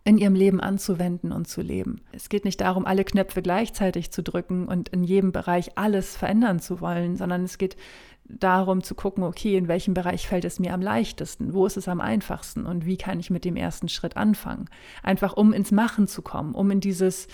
in 0.05 0.19
ihrem 0.19 0.37
Leben 0.37 0.61
anzuwenden 0.61 1.33
und 1.33 1.49
zu 1.49 1.63
leben. 1.63 2.03
Es 2.13 2.29
geht 2.29 2.45
nicht 2.45 2.61
darum, 2.61 2.87
alle 2.87 3.03
Knöpfe 3.03 3.43
gleichzeitig 3.43 4.13
zu 4.13 4.23
drücken 4.23 4.69
und 4.69 4.89
in 4.91 5.03
jedem 5.03 5.33
Bereich 5.33 5.77
alles 5.77 6.17
verändern 6.17 6.61
zu 6.61 6.81
wollen, 6.81 7.17
sondern 7.17 7.43
es 7.43 7.59
geht 7.59 7.77
darum 8.25 8.85
zu 8.85 8.95
gucken, 8.95 9.25
okay, 9.25 9.57
in 9.57 9.67
welchem 9.67 9.95
Bereich 9.95 10.29
fällt 10.29 10.45
es 10.45 10.61
mir 10.61 10.73
am 10.73 10.81
leichtesten, 10.81 11.55
wo 11.55 11.67
ist 11.67 11.77
es 11.77 11.89
am 11.89 12.01
einfachsten 12.01 12.67
und 12.67 12.87
wie 12.87 12.97
kann 12.97 13.19
ich 13.19 13.31
mit 13.31 13.45
dem 13.45 13.57
ersten 13.57 13.89
Schritt 13.89 14.17
anfangen. 14.17 14.67
Einfach 15.03 15.37
um 15.37 15.53
ins 15.53 15.73
Machen 15.73 16.07
zu 16.07 16.23
kommen, 16.23 16.55
um 16.55 16.71
in 16.71 16.79
dieses 16.79 17.27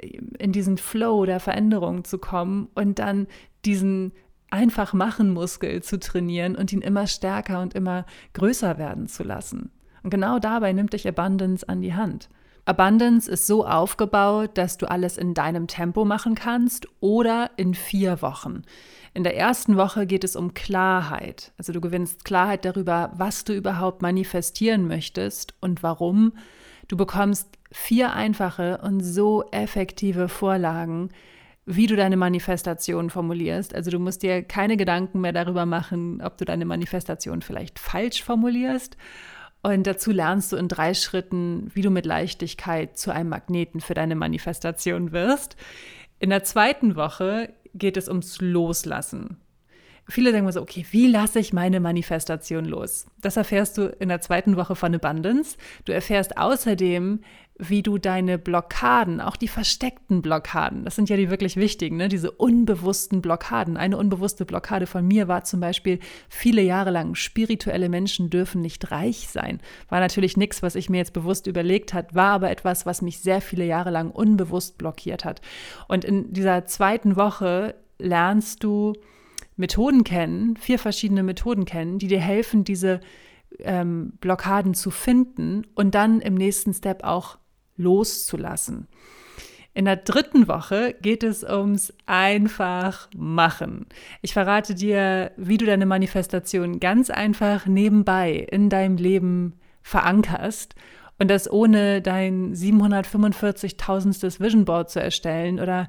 in 0.00 0.52
diesen 0.52 0.78
Flow 0.78 1.26
der 1.26 1.40
Veränderung 1.40 2.04
zu 2.04 2.18
kommen 2.18 2.68
und 2.76 3.00
dann 3.00 3.26
diesen 3.64 4.12
einfach 4.50 4.92
machen 4.92 5.30
Muskel 5.30 5.82
zu 5.82 5.98
trainieren 5.98 6.56
und 6.56 6.72
ihn 6.72 6.80
immer 6.80 7.06
stärker 7.06 7.60
und 7.60 7.74
immer 7.74 8.06
größer 8.34 8.78
werden 8.78 9.08
zu 9.08 9.22
lassen. 9.22 9.70
Und 10.02 10.10
genau 10.10 10.38
dabei 10.38 10.72
nimmt 10.72 10.92
dich 10.92 11.06
Abundance 11.06 11.68
an 11.68 11.80
die 11.80 11.94
Hand. 11.94 12.28
Abundance 12.64 13.30
ist 13.30 13.46
so 13.46 13.66
aufgebaut, 13.66 14.50
dass 14.58 14.76
du 14.76 14.90
alles 14.90 15.16
in 15.16 15.32
deinem 15.32 15.68
Tempo 15.68 16.04
machen 16.04 16.34
kannst 16.34 16.86
oder 17.00 17.50
in 17.56 17.72
vier 17.74 18.20
Wochen. 18.20 18.62
In 19.14 19.24
der 19.24 19.36
ersten 19.36 19.78
Woche 19.78 20.06
geht 20.06 20.22
es 20.22 20.36
um 20.36 20.52
Klarheit. 20.52 21.52
Also 21.56 21.72
du 21.72 21.80
gewinnst 21.80 22.26
Klarheit 22.26 22.66
darüber, 22.66 23.12
was 23.16 23.44
du 23.44 23.54
überhaupt 23.54 24.02
manifestieren 24.02 24.86
möchtest 24.86 25.54
und 25.60 25.82
warum. 25.82 26.34
Du 26.88 26.96
bekommst 26.96 27.48
vier 27.72 28.12
einfache 28.12 28.80
und 28.82 29.00
so 29.00 29.44
effektive 29.50 30.28
Vorlagen, 30.28 31.08
wie 31.68 31.86
du 31.86 31.96
deine 31.96 32.16
Manifestation 32.16 33.10
formulierst. 33.10 33.74
Also 33.74 33.90
du 33.90 33.98
musst 33.98 34.22
dir 34.22 34.42
keine 34.42 34.78
Gedanken 34.78 35.20
mehr 35.20 35.32
darüber 35.32 35.66
machen, 35.66 36.22
ob 36.22 36.38
du 36.38 36.46
deine 36.46 36.64
Manifestation 36.64 37.42
vielleicht 37.42 37.78
falsch 37.78 38.22
formulierst. 38.22 38.96
Und 39.62 39.86
dazu 39.86 40.10
lernst 40.10 40.50
du 40.50 40.56
in 40.56 40.68
drei 40.68 40.94
Schritten, 40.94 41.70
wie 41.74 41.82
du 41.82 41.90
mit 41.90 42.06
Leichtigkeit 42.06 42.96
zu 42.96 43.12
einem 43.12 43.28
Magneten 43.28 43.80
für 43.80 43.92
deine 43.92 44.14
Manifestation 44.14 45.12
wirst. 45.12 45.56
In 46.20 46.30
der 46.30 46.42
zweiten 46.42 46.96
Woche 46.96 47.52
geht 47.74 47.98
es 47.98 48.08
ums 48.08 48.40
Loslassen. 48.40 49.36
Viele 50.10 50.32
denken 50.32 50.50
so, 50.52 50.62
okay, 50.62 50.86
wie 50.90 51.06
lasse 51.06 51.38
ich 51.38 51.52
meine 51.52 51.80
Manifestation 51.80 52.64
los? 52.64 53.06
Das 53.20 53.36
erfährst 53.36 53.76
du 53.76 53.94
in 53.98 54.08
der 54.08 54.22
zweiten 54.22 54.56
Woche 54.56 54.74
von 54.74 54.94
Abundance. 54.94 55.58
Du 55.84 55.92
erfährst 55.92 56.38
außerdem, 56.38 57.20
wie 57.58 57.82
du 57.82 57.98
deine 57.98 58.38
Blockaden, 58.38 59.20
auch 59.20 59.36
die 59.36 59.48
versteckten 59.48 60.22
Blockaden, 60.22 60.84
das 60.84 60.94
sind 60.94 61.10
ja 61.10 61.16
die 61.16 61.28
wirklich 61.28 61.56
wichtigen, 61.56 61.96
ne? 61.96 62.08
diese 62.08 62.30
unbewussten 62.30 63.20
Blockaden. 63.20 63.76
Eine 63.76 63.96
unbewusste 63.96 64.44
Blockade 64.46 64.86
von 64.86 65.06
mir 65.06 65.28
war 65.28 65.44
zum 65.44 65.60
Beispiel 65.60 65.98
viele 66.28 66.62
Jahre 66.62 66.90
lang, 66.90 67.14
spirituelle 67.14 67.88
Menschen 67.88 68.30
dürfen 68.30 68.62
nicht 68.62 68.90
reich 68.92 69.28
sein. 69.28 69.60
War 69.88 69.98
natürlich 69.98 70.36
nichts, 70.36 70.62
was 70.62 70.76
ich 70.76 70.88
mir 70.88 70.98
jetzt 70.98 71.12
bewusst 71.12 71.48
überlegt 71.48 71.92
hat, 71.92 72.14
war 72.14 72.32
aber 72.32 72.50
etwas, 72.50 72.86
was 72.86 73.02
mich 73.02 73.20
sehr 73.20 73.40
viele 73.40 73.66
Jahre 73.66 73.90
lang 73.90 74.10
unbewusst 74.10 74.78
blockiert 74.78 75.24
hat. 75.24 75.42
Und 75.88 76.04
in 76.04 76.32
dieser 76.32 76.64
zweiten 76.64 77.16
Woche 77.16 77.74
lernst 77.98 78.62
du 78.62 78.94
Methoden 79.58 80.04
kennen, 80.04 80.56
vier 80.56 80.78
verschiedene 80.78 81.22
Methoden 81.22 81.64
kennen, 81.64 81.98
die 81.98 82.06
dir 82.06 82.20
helfen, 82.20 82.64
diese 82.64 83.00
ähm, 83.58 84.12
Blockaden 84.20 84.74
zu 84.74 84.90
finden 84.90 85.66
und 85.74 85.94
dann 85.94 86.20
im 86.20 86.34
nächsten 86.34 86.72
Step 86.72 87.04
auch 87.04 87.38
loszulassen. 87.76 88.88
In 89.74 89.84
der 89.84 89.96
dritten 89.96 90.48
Woche 90.48 90.94
geht 91.00 91.22
es 91.22 91.44
ums 91.44 91.92
einfach 92.06 93.08
machen. 93.16 93.86
Ich 94.22 94.32
verrate 94.32 94.74
dir, 94.74 95.32
wie 95.36 95.56
du 95.56 95.66
deine 95.66 95.86
Manifestation 95.86 96.80
ganz 96.80 97.10
einfach 97.10 97.66
nebenbei 97.66 98.46
in 98.50 98.70
deinem 98.70 98.96
Leben 98.96 99.54
verankerst 99.82 100.74
und 101.18 101.28
das 101.28 101.50
ohne 101.50 102.00
dein 102.00 102.54
745.000stes 102.54 104.40
Vision 104.40 104.64
Board 104.64 104.90
zu 104.90 105.00
erstellen 105.00 105.60
oder 105.60 105.88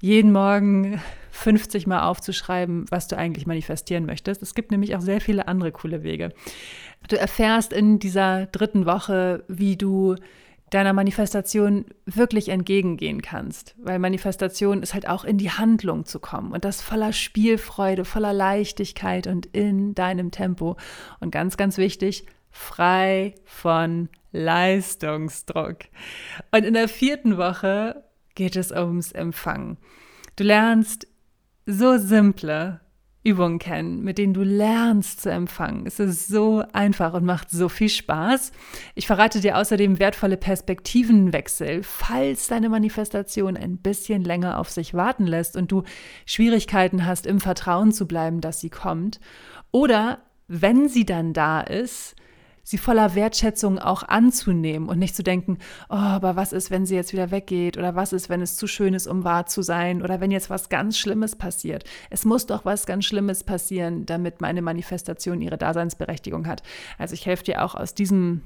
jeden 0.00 0.32
Morgen 0.32 1.00
50 1.38 1.86
Mal 1.86 2.02
aufzuschreiben, 2.02 2.86
was 2.90 3.08
du 3.08 3.16
eigentlich 3.16 3.46
manifestieren 3.46 4.06
möchtest. 4.06 4.42
Es 4.42 4.54
gibt 4.54 4.70
nämlich 4.70 4.96
auch 4.96 5.00
sehr 5.00 5.20
viele 5.20 5.46
andere 5.48 5.72
coole 5.72 6.02
Wege. 6.02 6.32
Du 7.08 7.18
erfährst 7.18 7.72
in 7.72 7.98
dieser 7.98 8.46
dritten 8.46 8.86
Woche, 8.86 9.44
wie 9.48 9.76
du 9.76 10.16
deiner 10.70 10.92
Manifestation 10.92 11.86
wirklich 12.04 12.48
entgegengehen 12.48 13.22
kannst. 13.22 13.74
Weil 13.78 13.98
Manifestation 13.98 14.82
ist 14.82 14.94
halt 14.94 15.08
auch 15.08 15.24
in 15.24 15.38
die 15.38 15.50
Handlung 15.50 16.04
zu 16.04 16.18
kommen 16.18 16.52
und 16.52 16.64
das 16.64 16.82
voller 16.82 17.12
Spielfreude, 17.12 18.04
voller 18.04 18.32
Leichtigkeit 18.32 19.26
und 19.26 19.46
in 19.46 19.94
deinem 19.94 20.30
Tempo. 20.30 20.76
Und 21.20 21.30
ganz, 21.30 21.56
ganz 21.56 21.78
wichtig, 21.78 22.26
frei 22.50 23.34
von 23.44 24.08
Leistungsdruck. 24.32 25.78
Und 26.50 26.64
in 26.64 26.74
der 26.74 26.88
vierten 26.88 27.38
Woche 27.38 28.04
geht 28.34 28.56
es 28.56 28.72
ums 28.72 29.12
Empfangen. 29.12 29.78
Du 30.36 30.44
lernst 30.44 31.06
so 31.70 31.98
simple 31.98 32.80
Übungen 33.24 33.58
kennen, 33.58 34.02
mit 34.02 34.16
denen 34.16 34.32
du 34.32 34.42
lernst 34.42 35.20
zu 35.20 35.30
empfangen. 35.30 35.86
Es 35.86 36.00
ist 36.00 36.28
so 36.28 36.64
einfach 36.72 37.12
und 37.12 37.24
macht 37.24 37.50
so 37.50 37.68
viel 37.68 37.90
Spaß. 37.90 38.52
Ich 38.94 39.06
verrate 39.06 39.40
dir 39.40 39.58
außerdem 39.58 39.98
wertvolle 39.98 40.38
Perspektivenwechsel, 40.38 41.82
falls 41.82 42.48
deine 42.48 42.70
Manifestation 42.70 43.56
ein 43.56 43.76
bisschen 43.76 44.24
länger 44.24 44.58
auf 44.58 44.70
sich 44.70 44.94
warten 44.94 45.26
lässt 45.26 45.56
und 45.56 45.70
du 45.70 45.82
Schwierigkeiten 46.24 47.04
hast, 47.04 47.26
im 47.26 47.38
Vertrauen 47.38 47.92
zu 47.92 48.08
bleiben, 48.08 48.40
dass 48.40 48.60
sie 48.60 48.70
kommt. 48.70 49.20
Oder 49.70 50.20
wenn 50.46 50.88
sie 50.88 51.04
dann 51.04 51.34
da 51.34 51.60
ist, 51.60 52.16
sie 52.68 52.76
voller 52.76 53.14
Wertschätzung 53.14 53.78
auch 53.78 54.02
anzunehmen 54.02 54.90
und 54.90 54.98
nicht 54.98 55.16
zu 55.16 55.22
denken, 55.22 55.56
oh, 55.88 55.94
aber 55.94 56.36
was 56.36 56.52
ist, 56.52 56.70
wenn 56.70 56.84
sie 56.84 56.96
jetzt 56.96 57.14
wieder 57.14 57.30
weggeht 57.30 57.78
oder 57.78 57.94
was 57.94 58.12
ist, 58.12 58.28
wenn 58.28 58.42
es 58.42 58.58
zu 58.58 58.66
schön 58.66 58.92
ist, 58.92 59.06
um 59.06 59.24
wahr 59.24 59.46
zu 59.46 59.62
sein 59.62 60.02
oder 60.02 60.20
wenn 60.20 60.30
jetzt 60.30 60.50
was 60.50 60.68
ganz 60.68 60.98
Schlimmes 60.98 61.34
passiert. 61.34 61.84
Es 62.10 62.26
muss 62.26 62.44
doch 62.44 62.66
was 62.66 62.84
ganz 62.84 63.06
Schlimmes 63.06 63.42
passieren, 63.42 64.04
damit 64.04 64.42
meine 64.42 64.60
Manifestation 64.60 65.40
ihre 65.40 65.56
Daseinsberechtigung 65.56 66.46
hat. 66.46 66.62
Also 66.98 67.14
ich 67.14 67.24
helfe 67.24 67.44
dir 67.44 67.64
auch 67.64 67.74
aus 67.74 67.94
diesem 67.94 68.42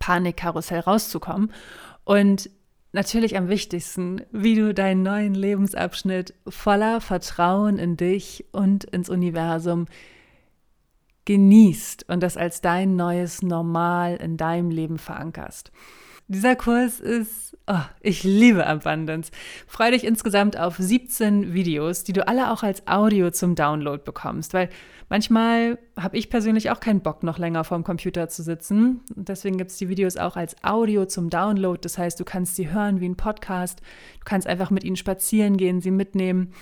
Panikkarussell 0.00 0.80
rauszukommen 0.80 1.52
und 2.02 2.50
natürlich 2.90 3.36
am 3.36 3.48
wichtigsten, 3.48 4.22
wie 4.32 4.56
du 4.56 4.74
deinen 4.74 5.04
neuen 5.04 5.34
Lebensabschnitt 5.36 6.34
voller 6.48 7.00
Vertrauen 7.00 7.78
in 7.78 7.96
dich 7.96 8.46
und 8.50 8.82
ins 8.82 9.08
Universum 9.08 9.86
genießt 11.24 12.08
und 12.08 12.22
das 12.22 12.36
als 12.36 12.60
dein 12.60 12.96
neues 12.96 13.42
Normal 13.42 14.16
in 14.16 14.36
deinem 14.36 14.70
Leben 14.70 14.98
verankerst. 14.98 15.72
Dieser 16.26 16.56
Kurs 16.56 17.00
ist, 17.00 17.54
oh, 17.66 17.82
ich 18.00 18.24
liebe 18.24 18.66
Abundance. 18.66 19.30
Freue 19.66 19.90
dich 19.90 20.04
insgesamt 20.04 20.58
auf 20.58 20.76
17 20.78 21.52
Videos, 21.52 22.02
die 22.02 22.14
du 22.14 22.26
alle 22.26 22.50
auch 22.50 22.62
als 22.62 22.86
Audio 22.88 23.30
zum 23.30 23.54
Download 23.54 24.02
bekommst, 24.02 24.54
weil 24.54 24.70
manchmal 25.10 25.78
habe 25.98 26.16
ich 26.16 26.30
persönlich 26.30 26.70
auch 26.70 26.80
keinen 26.80 27.02
Bock, 27.02 27.24
noch 27.24 27.36
länger 27.36 27.62
vorm 27.64 27.84
Computer 27.84 28.30
zu 28.30 28.42
sitzen. 28.42 29.02
Und 29.14 29.28
deswegen 29.28 29.58
gibt 29.58 29.70
es 29.70 29.76
die 29.76 29.90
Videos 29.90 30.16
auch 30.16 30.36
als 30.36 30.56
Audio 30.64 31.04
zum 31.04 31.28
Download. 31.28 31.78
Das 31.82 31.98
heißt, 31.98 32.18
du 32.18 32.24
kannst 32.24 32.56
sie 32.56 32.72
hören 32.72 33.00
wie 33.00 33.08
ein 33.08 33.16
Podcast. 33.16 33.80
Du 33.80 34.24
kannst 34.24 34.46
einfach 34.46 34.70
mit 34.70 34.82
ihnen 34.82 34.96
spazieren 34.96 35.58
gehen, 35.58 35.82
sie 35.82 35.90
mitnehmen 35.90 36.54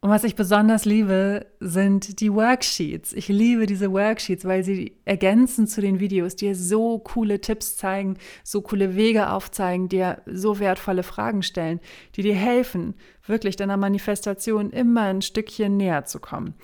und 0.00 0.10
was 0.10 0.22
ich 0.22 0.36
besonders 0.36 0.84
liebe, 0.84 1.46
sind 1.58 2.20
die 2.20 2.32
Worksheets. 2.32 3.12
Ich 3.14 3.26
liebe 3.26 3.66
diese 3.66 3.90
Worksheets, 3.90 4.44
weil 4.44 4.62
sie 4.62 4.96
ergänzen 5.04 5.66
zu 5.66 5.80
den 5.80 5.98
Videos, 5.98 6.36
dir 6.36 6.54
so 6.54 7.00
coole 7.00 7.40
Tipps 7.40 7.76
zeigen, 7.76 8.16
so 8.44 8.62
coole 8.62 8.94
Wege 8.94 9.30
aufzeigen, 9.30 9.88
dir 9.88 10.22
so 10.24 10.60
wertvolle 10.60 11.02
Fragen 11.02 11.42
stellen, 11.42 11.80
die 12.14 12.22
dir 12.22 12.36
helfen, 12.36 12.94
wirklich 13.26 13.56
deiner 13.56 13.76
Manifestation 13.76 14.70
immer 14.70 15.02
ein 15.02 15.20
Stückchen 15.20 15.76
näher 15.76 16.04
zu 16.04 16.20
kommen. 16.20 16.54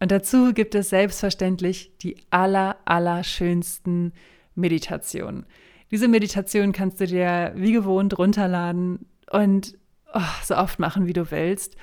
Und 0.00 0.10
dazu 0.10 0.52
gibt 0.52 0.74
es 0.74 0.88
selbstverständlich 0.88 1.96
die 1.98 2.16
aller, 2.30 2.78
aller 2.84 3.22
schönsten 3.22 4.12
Meditationen. 4.56 5.46
Diese 5.92 6.08
Meditation 6.08 6.72
kannst 6.72 6.98
du 6.98 7.06
dir 7.06 7.52
wie 7.54 7.72
gewohnt 7.72 8.18
runterladen 8.18 9.06
und 9.30 9.78
oh, 10.12 10.20
so 10.42 10.56
oft 10.56 10.80
machen, 10.80 11.06
wie 11.06 11.12
du 11.12 11.30
willst. 11.30 11.76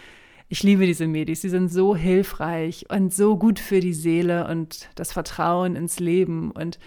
Ich 0.51 0.63
liebe 0.63 0.87
diese 0.87 1.05
Medis, 1.05 1.41
sie 1.41 1.49
sind 1.49 1.71
so 1.71 1.95
hilfreich 1.95 2.87
und 2.89 3.13
so 3.13 3.37
gut 3.37 3.59
für 3.59 3.81
die 3.81 3.93
Seele 3.93 4.47
und 4.47 4.89
das 4.95 5.13
Vertrauen 5.13 5.75
ins 5.75 5.99
Leben 5.99 6.49
und 6.49 6.79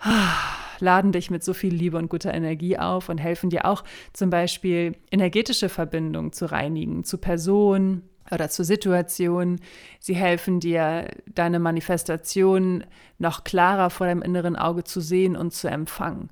ah, 0.00 0.34
laden 0.80 1.12
dich 1.12 1.30
mit 1.30 1.44
so 1.44 1.54
viel 1.54 1.72
Liebe 1.72 1.98
und 1.98 2.08
guter 2.08 2.34
Energie 2.34 2.78
auf 2.78 3.08
und 3.08 3.18
helfen 3.18 3.48
dir 3.48 3.64
auch 3.64 3.84
zum 4.12 4.30
Beispiel 4.30 4.96
energetische 5.12 5.68
Verbindungen 5.68 6.32
zu 6.32 6.46
reinigen, 6.46 7.04
zu 7.04 7.18
Personen 7.18 8.08
oder 8.32 8.48
zu 8.48 8.64
Situationen. 8.64 9.60
Sie 10.00 10.16
helfen 10.16 10.58
dir, 10.58 11.10
deine 11.32 11.60
Manifestation 11.60 12.82
noch 13.18 13.44
klarer 13.44 13.90
vor 13.90 14.08
deinem 14.08 14.22
inneren 14.22 14.56
Auge 14.56 14.82
zu 14.82 15.00
sehen 15.00 15.36
und 15.36 15.52
zu 15.52 15.68
empfangen. 15.68 16.28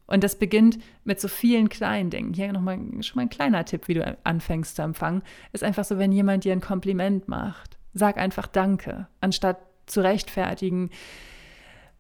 Und 0.06 0.24
das 0.24 0.38
beginnt 0.40 0.80
mit 1.04 1.20
so 1.20 1.28
vielen 1.28 1.68
kleinen 1.68 2.10
Dingen. 2.10 2.34
Hier 2.34 2.52
nochmal 2.54 2.80
schon 3.02 3.18
mal 3.18 3.24
ein 3.24 3.30
kleiner 3.30 3.66
Tipp, 3.66 3.88
wie 3.90 3.94
du 3.94 4.18
anfängst 4.24 4.78
zu 4.78 4.82
empfangen, 4.82 5.22
ist 5.52 5.64
einfach 5.64 5.84
so, 5.84 5.98
wenn 5.98 6.14
jemand 6.14 6.46
dir 6.46 6.54
ein 6.54 6.62
Kompliment 6.62 7.28
macht, 7.28 7.78
sag 7.94 8.18
einfach 8.18 8.48
Danke, 8.48 9.08
anstatt 9.20 9.58
zu 9.86 10.02
rechtfertigen, 10.02 10.92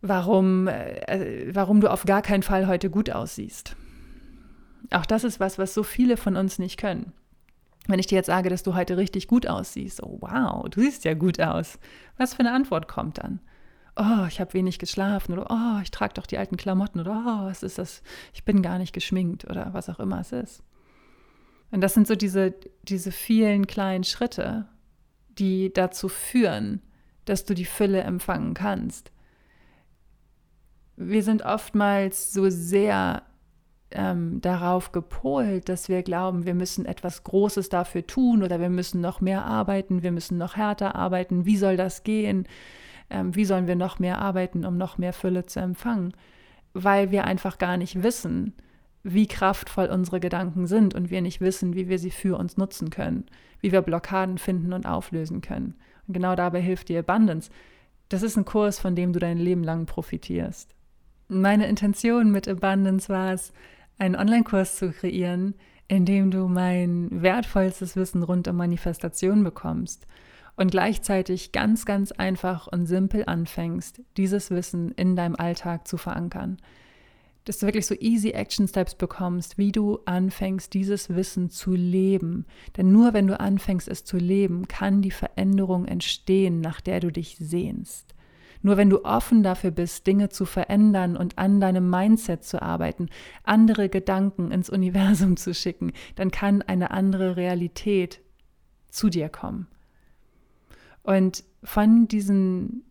warum, 0.01 0.67
äh, 0.67 1.53
warum 1.53 1.81
du 1.81 1.91
auf 1.91 2.05
gar 2.05 2.21
keinen 2.21 2.43
Fall 2.43 2.67
heute 2.67 2.89
gut 2.89 3.09
aussiehst. 3.09 3.75
Auch 4.91 5.05
das 5.05 5.23
ist 5.23 5.39
was, 5.39 5.57
was 5.57 5.73
so 5.73 5.83
viele 5.83 6.17
von 6.17 6.35
uns 6.35 6.59
nicht 6.59 6.77
können. 6.77 7.13
Wenn 7.87 7.99
ich 7.99 8.07
dir 8.07 8.15
jetzt 8.15 8.27
sage, 8.27 8.49
dass 8.49 8.63
du 8.63 8.75
heute 8.75 8.97
richtig 8.97 9.27
gut 9.27 9.47
aussiehst, 9.47 10.03
oh 10.03 10.17
wow, 10.21 10.67
du 10.69 10.81
siehst 10.81 11.05
ja 11.05 11.13
gut 11.13 11.39
aus. 11.39 11.79
Was 12.17 12.33
für 12.33 12.41
eine 12.41 12.51
Antwort 12.51 12.87
kommt 12.87 13.17
dann? 13.17 13.39
Oh, 13.95 14.25
ich 14.27 14.39
habe 14.39 14.53
wenig 14.53 14.77
geschlafen 14.77 15.33
oder 15.33 15.47
oh, 15.49 15.81
ich 15.81 15.89
trage 15.89 16.13
doch 16.13 16.27
die 16.27 16.37
alten 16.37 16.57
Klamotten 16.57 16.99
oder 16.99 17.23
oh, 17.25 17.45
was 17.45 17.63
ist 17.63 17.77
das? 17.77 18.03
Ich 18.33 18.43
bin 18.43 18.61
gar 18.61 18.77
nicht 18.77 18.93
geschminkt 18.93 19.45
oder 19.45 19.73
was 19.73 19.89
auch 19.89 19.99
immer 19.99 20.19
es 20.19 20.31
ist. 20.31 20.63
Und 21.71 21.81
das 21.81 21.93
sind 21.93 22.07
so 22.07 22.15
diese, 22.15 22.53
diese 22.83 23.11
vielen 23.11 23.67
kleinen 23.67 24.03
Schritte, 24.03 24.67
die 25.37 25.73
dazu 25.73 26.09
führen, 26.09 26.81
dass 27.25 27.45
du 27.45 27.53
die 27.53 27.65
Fülle 27.65 28.01
empfangen 28.01 28.53
kannst. 28.53 29.11
Wir 30.95 31.23
sind 31.23 31.43
oftmals 31.43 32.31
so 32.31 32.49
sehr 32.49 33.23
ähm, 33.91 34.41
darauf 34.41 34.91
gepolt, 34.91 35.69
dass 35.69 35.89
wir 35.89 36.03
glauben, 36.03 36.45
wir 36.45 36.55
müssen 36.55 36.85
etwas 36.85 37.23
Großes 37.23 37.69
dafür 37.69 38.05
tun 38.05 38.43
oder 38.43 38.59
wir 38.59 38.69
müssen 38.69 39.01
noch 39.01 39.21
mehr 39.21 39.45
arbeiten, 39.45 40.03
wir 40.03 40.11
müssen 40.11 40.37
noch 40.37 40.57
härter 40.57 40.95
arbeiten. 40.95 41.45
Wie 41.45 41.57
soll 41.57 41.77
das 41.77 42.03
gehen? 42.03 42.47
Ähm, 43.09 43.35
wie 43.35 43.45
sollen 43.45 43.67
wir 43.67 43.75
noch 43.75 43.99
mehr 43.99 44.19
arbeiten, 44.19 44.65
um 44.65 44.77
noch 44.77 44.97
mehr 44.97 45.13
Fülle 45.13 45.45
zu 45.45 45.59
empfangen? 45.59 46.13
Weil 46.73 47.11
wir 47.11 47.23
einfach 47.23 47.57
gar 47.57 47.77
nicht 47.77 48.03
wissen, 48.03 48.53
wie 49.03 49.27
kraftvoll 49.27 49.87
unsere 49.87 50.19
Gedanken 50.19 50.67
sind 50.67 50.93
und 50.93 51.09
wir 51.09 51.21
nicht 51.21 51.39
wissen, 51.39 51.75
wie 51.75 51.87
wir 51.87 51.97
sie 51.97 52.11
für 52.11 52.37
uns 52.37 52.57
nutzen 52.57 52.89
können, 52.89 53.25
wie 53.61 53.71
wir 53.71 53.81
Blockaden 53.81 54.37
finden 54.37 54.73
und 54.73 54.85
auflösen 54.85 55.39
können. 55.39 55.75
Und 56.07 56.13
genau 56.13 56.35
dabei 56.35 56.59
hilft 56.59 56.89
die 56.89 56.97
Abundance. 56.97 57.49
Das 58.09 58.21
ist 58.21 58.35
ein 58.35 58.45
Kurs, 58.45 58.79
von 58.79 58.95
dem 58.95 59.13
du 59.13 59.19
dein 59.19 59.37
Leben 59.37 59.63
lang 59.63 59.85
profitierst. 59.85 60.73
Meine 61.29 61.67
Intention 61.67 62.31
mit 62.31 62.47
Abundance 62.47 63.09
war 63.09 63.33
es, 63.33 63.53
einen 63.97 64.15
Online-Kurs 64.15 64.77
zu 64.77 64.91
kreieren, 64.91 65.55
in 65.87 66.05
dem 66.05 66.31
du 66.31 66.47
mein 66.47 67.09
wertvollstes 67.11 67.95
Wissen 67.95 68.23
rund 68.23 68.47
um 68.47 68.57
Manifestation 68.57 69.43
bekommst 69.43 70.05
und 70.57 70.71
gleichzeitig 70.71 71.51
ganz, 71.51 71.85
ganz 71.85 72.11
einfach 72.11 72.67
und 72.67 72.87
simpel 72.87 73.23
anfängst, 73.25 74.01
dieses 74.17 74.51
Wissen 74.51 74.91
in 74.91 75.15
deinem 75.15 75.35
Alltag 75.35 75.87
zu 75.87 75.97
verankern. 75.97 76.57
Dass 77.45 77.59
du 77.59 77.67
wirklich 77.67 77.85
so 77.85 77.95
easy 77.95 78.31
Action 78.31 78.67
Steps 78.67 78.95
bekommst, 78.95 79.57
wie 79.57 79.71
du 79.71 79.99
anfängst, 80.03 80.73
dieses 80.73 81.15
Wissen 81.15 81.49
zu 81.49 81.71
leben. 81.71 82.45
Denn 82.75 82.91
nur 82.91 83.13
wenn 83.13 83.27
du 83.27 83.39
anfängst, 83.39 83.87
es 83.87 84.03
zu 84.03 84.17
leben, 84.17 84.67
kann 84.67 85.01
die 85.01 85.11
Veränderung 85.11 85.85
entstehen, 85.85 86.59
nach 86.59 86.81
der 86.81 86.99
du 86.99 87.09
dich 87.09 87.37
sehnst. 87.39 88.16
Nur 88.61 88.77
wenn 88.77 88.89
du 88.89 89.03
offen 89.05 89.43
dafür 89.43 89.71
bist, 89.71 90.07
Dinge 90.07 90.29
zu 90.29 90.45
verändern 90.45 91.15
und 91.15 91.37
an 91.37 91.59
deinem 91.59 91.89
Mindset 91.89 92.43
zu 92.43 92.61
arbeiten, 92.61 93.09
andere 93.43 93.89
Gedanken 93.89 94.51
ins 94.51 94.69
Universum 94.69 95.37
zu 95.37 95.53
schicken, 95.53 95.91
dann 96.15 96.31
kann 96.31 96.61
eine 96.61 96.91
andere 96.91 97.37
Realität 97.37 98.21
zu 98.89 99.09
dir 99.09 99.29
kommen. 99.29 99.67
Und 101.03 101.43
von 101.63 102.07
diesen 102.07 102.83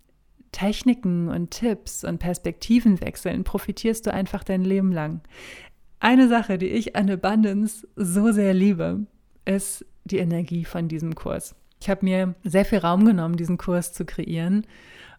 Techniken 0.53 1.29
und 1.29 1.51
Tipps 1.51 2.05
und 2.05 2.19
Perspektivenwechseln 2.19 3.45
profitierst 3.45 4.07
du 4.07 4.13
einfach 4.13 4.43
dein 4.43 4.65
Leben 4.65 4.93
lang. 4.93 5.21
Eine 6.01 6.29
Sache, 6.29 6.57
die 6.57 6.69
ich 6.69 6.97
an 6.97 7.11
Abundance 7.11 7.87
so 7.97 8.33
sehr 8.33 8.55
liebe, 8.55 9.07
ist 9.45 9.85
die 10.05 10.19
Energie 10.19 10.65
von 10.65 10.89
diesem 10.89 11.15
Kurs. 11.15 11.55
Ich 11.81 11.91
habe 11.91 12.05
mir 12.05 12.35
sehr 12.43 12.65
viel 12.65 12.79
Raum 12.79 13.05
genommen, 13.05 13.37
diesen 13.37 13.59
Kurs 13.59 13.93
zu 13.93 14.05
kreieren 14.05 14.67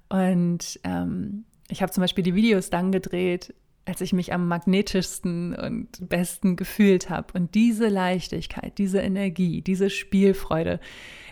und 0.10 0.80
ähm, 0.84 1.46
ich 1.70 1.82
habe 1.82 1.92
zum 1.92 2.02
Beispiel 2.02 2.24
die 2.24 2.36
Videos 2.36 2.70
dann 2.70 2.92
gedreht, 2.92 3.54
als 3.86 4.02
ich 4.02 4.14
mich 4.14 4.34
am 4.34 4.48
magnetischsten 4.48 5.56
und 5.56 6.10
besten 6.10 6.56
gefühlt 6.56 7.10
habe. 7.10 7.34
Und 7.34 7.56
diese 7.56 7.88
Leichtigkeit, 7.88 8.78
diese 8.78 9.00
Energie, 9.00 9.62
diese 9.62 9.90
Spielfreude 9.90 10.80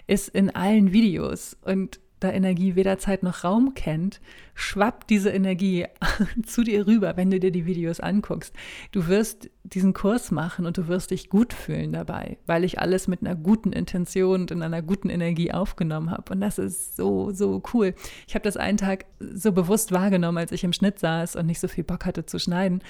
ist 0.07 0.29
in 0.29 0.49
allen 0.51 0.93
Videos. 0.93 1.57
Und 1.61 1.99
da 2.19 2.31
Energie 2.31 2.75
weder 2.75 2.97
Zeit 2.97 3.23
noch 3.23 3.43
Raum 3.43 3.73
kennt, 3.73 4.21
schwappt 4.53 5.09
diese 5.09 5.29
Energie 5.29 5.85
zu 6.45 6.63
dir 6.63 6.87
rüber, 6.87 7.17
wenn 7.17 7.29
du 7.29 7.39
dir 7.39 7.51
die 7.51 7.65
Videos 7.65 7.99
anguckst. 7.99 8.53
Du 8.91 9.07
wirst 9.07 9.49
diesen 9.63 9.93
Kurs 9.93 10.31
machen 10.31 10.65
und 10.65 10.77
du 10.77 10.87
wirst 10.87 11.11
dich 11.11 11.29
gut 11.29 11.53
fühlen 11.53 11.91
dabei, 11.91 12.37
weil 12.45 12.63
ich 12.63 12.79
alles 12.79 13.07
mit 13.07 13.21
einer 13.21 13.35
guten 13.35 13.73
Intention 13.73 14.41
und 14.41 14.51
in 14.51 14.61
einer 14.61 14.81
guten 14.81 15.09
Energie 15.09 15.51
aufgenommen 15.51 16.11
habe. 16.11 16.33
Und 16.33 16.41
das 16.41 16.57
ist 16.57 16.95
so, 16.95 17.31
so 17.31 17.61
cool. 17.73 17.93
Ich 18.27 18.35
habe 18.35 18.43
das 18.43 18.57
einen 18.57 18.77
Tag 18.77 19.05
so 19.19 19.51
bewusst 19.51 19.91
wahrgenommen, 19.91 20.37
als 20.37 20.51
ich 20.51 20.63
im 20.63 20.73
Schnitt 20.73 20.99
saß 20.99 21.35
und 21.35 21.45
nicht 21.45 21.59
so 21.59 21.67
viel 21.67 21.83
Bock 21.83 22.05
hatte 22.05 22.25
zu 22.25 22.39
schneiden 22.39 22.81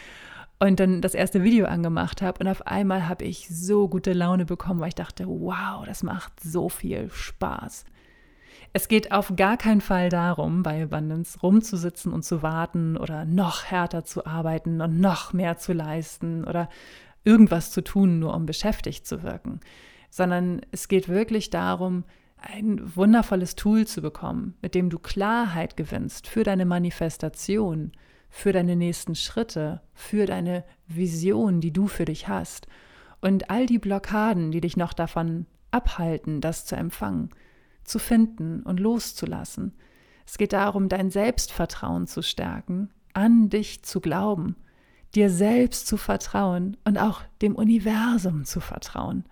und 0.59 0.79
dann 0.79 1.01
das 1.01 1.15
erste 1.15 1.43
Video 1.43 1.65
angemacht 1.65 2.21
habe 2.21 2.39
und 2.39 2.47
auf 2.47 2.65
einmal 2.65 3.09
habe 3.09 3.25
ich 3.25 3.47
so 3.49 3.87
gute 3.87 4.13
Laune 4.13 4.45
bekommen, 4.45 4.79
weil 4.79 4.89
ich 4.89 4.95
dachte, 4.95 5.27
wow, 5.27 5.85
das 5.85 6.03
macht 6.03 6.39
so 6.39 6.69
viel 6.69 7.09
Spaß. 7.11 7.85
Es 8.75 8.89
geht 8.89 9.13
auf 9.13 9.37
gar 9.37 9.55
keinen 9.55 9.79
Fall 9.79 10.09
darum, 10.09 10.61
bei 10.61 10.83
Abundance 10.83 11.39
rumzusitzen 11.39 12.11
und 12.11 12.25
zu 12.25 12.43
warten 12.43 12.97
oder 12.97 13.23
noch 13.23 13.63
härter 13.63 14.03
zu 14.03 14.25
arbeiten 14.25 14.81
und 14.81 14.99
noch 14.99 15.31
mehr 15.31 15.57
zu 15.57 15.71
leisten 15.71 16.43
oder 16.43 16.67
irgendwas 17.23 17.71
zu 17.71 17.81
tun, 17.81 18.19
nur 18.19 18.33
um 18.33 18.45
beschäftigt 18.45 19.07
zu 19.07 19.23
wirken, 19.23 19.61
sondern 20.09 20.59
es 20.73 20.89
geht 20.89 21.07
wirklich 21.07 21.49
darum, 21.49 22.03
ein 22.35 22.81
wundervolles 22.97 23.55
Tool 23.55 23.87
zu 23.87 24.01
bekommen, 24.01 24.57
mit 24.61 24.75
dem 24.75 24.89
du 24.89 24.99
Klarheit 24.99 25.77
gewinnst 25.77 26.27
für 26.27 26.43
deine 26.43 26.65
Manifestation, 26.65 27.93
für 28.29 28.51
deine 28.51 28.75
nächsten 28.75 29.15
Schritte, 29.15 29.83
für 29.93 30.25
deine 30.25 30.65
Vision, 30.85 31.61
die 31.61 31.71
du 31.71 31.87
für 31.87 32.03
dich 32.03 32.27
hast. 32.27 32.67
Und 33.21 33.49
all 33.49 33.67
die 33.67 33.79
Blockaden, 33.79 34.51
die 34.51 34.59
dich 34.59 34.75
noch 34.75 34.91
davon 34.91 35.45
abhalten, 35.71 36.41
das 36.41 36.65
zu 36.65 36.75
empfangen 36.75 37.29
zu 37.85 37.99
finden 37.99 38.63
und 38.63 38.79
loszulassen. 38.79 39.73
Es 40.25 40.37
geht 40.37 40.53
darum, 40.53 40.89
dein 40.89 41.11
Selbstvertrauen 41.11 42.07
zu 42.07 42.21
stärken, 42.21 42.89
an 43.13 43.49
dich 43.49 43.83
zu 43.83 44.01
glauben, 44.01 44.55
dir 45.13 45.29
selbst 45.29 45.87
zu 45.87 45.97
vertrauen 45.97 46.77
und 46.83 46.97
auch 46.97 47.21
dem 47.41 47.55
Universum 47.55 48.43
zu 48.43 48.59
vertrauen. 48.59 49.23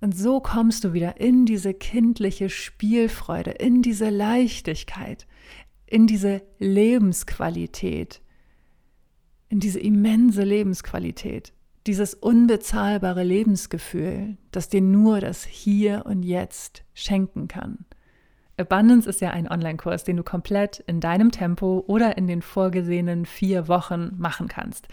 Und 0.00 0.16
so 0.16 0.40
kommst 0.40 0.84
du 0.84 0.92
wieder 0.94 1.20
in 1.20 1.44
diese 1.44 1.74
kindliche 1.74 2.48
Spielfreude, 2.48 3.50
in 3.50 3.82
diese 3.82 4.08
Leichtigkeit, 4.08 5.26
in 5.86 6.06
diese 6.06 6.42
Lebensqualität, 6.58 8.22
in 9.50 9.60
diese 9.60 9.80
immense 9.80 10.42
Lebensqualität, 10.42 11.52
dieses 11.86 12.14
unbezahlbare 12.14 13.22
Lebensgefühl, 13.22 14.36
das 14.50 14.68
dir 14.68 14.82
nur 14.82 15.20
das 15.20 15.44
Hier 15.44 16.04
und 16.06 16.22
Jetzt 16.22 16.84
schenken 16.94 17.48
kann. 17.48 17.84
Abundance 18.58 19.08
ist 19.08 19.22
ja 19.22 19.30
ein 19.30 19.50
Online-Kurs, 19.50 20.04
den 20.04 20.18
du 20.18 20.22
komplett 20.22 20.80
in 20.80 21.00
deinem 21.00 21.30
Tempo 21.30 21.82
oder 21.86 22.18
in 22.18 22.26
den 22.26 22.42
vorgesehenen 22.42 23.24
vier 23.24 23.68
Wochen 23.68 24.14
machen 24.18 24.48
kannst. 24.48 24.88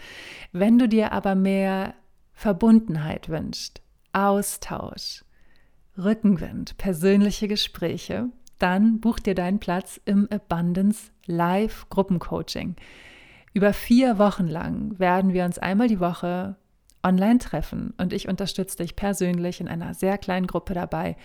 Wenn 0.52 0.78
du 0.78 0.88
dir 0.88 1.12
aber 1.12 1.34
mehr 1.34 1.94
Verbundenheit 2.32 3.28
wünschst, 3.28 3.82
Austausch, 4.14 5.24
Rückenwind, 5.98 6.78
persönliche 6.78 7.46
Gespräche, 7.46 8.30
dann 8.58 9.00
buch 9.00 9.18
dir 9.18 9.34
deinen 9.34 9.58
Platz 9.58 10.00
im 10.04 10.28
Abundance 10.30 11.10
Live 11.26 11.88
Gruppencoaching. 11.90 12.76
Über 13.52 13.72
vier 13.72 14.18
Wochen 14.18 14.46
lang 14.46 14.98
werden 14.98 15.32
wir 15.32 15.44
uns 15.44 15.58
einmal 15.58 15.88
die 15.88 16.00
Woche 16.00 16.56
online 17.08 17.38
treffen 17.38 17.94
und 17.96 18.12
ich 18.12 18.28
unterstütze 18.28 18.76
dich 18.78 18.96
persönlich 18.96 19.60
in 19.60 19.68
einer 19.68 19.94
sehr 19.94 20.18
kleinen 20.18 20.46
Gruppe 20.46 20.74
dabei, 20.74 21.16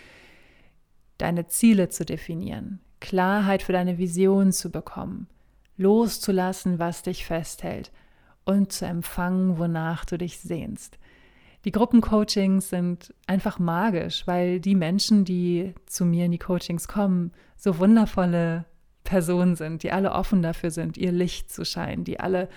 deine 1.18 1.48
Ziele 1.48 1.90
zu 1.90 2.06
definieren, 2.06 2.80
Klarheit 3.00 3.64
für 3.64 3.74
deine 3.74 3.98
Vision 3.98 4.52
zu 4.52 4.72
bekommen, 4.72 5.28
loszulassen, 5.78 6.80
was 6.80 7.04
dich 7.04 7.26
festhält 7.26 7.92
und 8.46 8.72
zu 8.72 8.86
empfangen, 8.86 9.58
wonach 9.58 10.06
du 10.06 10.18
dich 10.18 10.40
sehnst. 10.40 10.98
Die 11.66 11.72
Gruppencoachings 11.72 12.70
sind 12.70 13.14
einfach 13.26 13.58
magisch, 13.58 14.28
weil 14.28 14.60
die 14.60 14.76
Menschen, 14.76 15.24
die 15.24 15.74
zu 15.86 16.06
mir 16.06 16.26
in 16.26 16.32
die 16.32 16.40
Coachings 16.40 16.88
kommen, 16.88 17.32
so 17.56 17.78
wundervolle 17.80 18.66
Personen 19.04 19.56
sind, 19.56 19.84
die 19.84 19.92
alle 19.92 20.12
offen 20.12 20.42
dafür 20.42 20.72
sind, 20.72 20.98
ihr 20.98 21.12
Licht 21.12 21.52
zu 21.52 21.64
scheinen, 21.64 22.04
die 22.04 22.20
alle 22.20 22.50